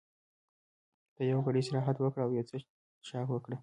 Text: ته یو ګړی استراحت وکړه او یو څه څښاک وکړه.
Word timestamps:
ته 1.15 1.21
یو 1.31 1.39
ګړی 1.45 1.59
استراحت 1.61 1.97
وکړه 1.99 2.21
او 2.25 2.31
یو 2.37 2.47
څه 2.49 2.57
څښاک 3.03 3.27
وکړه. 3.31 3.57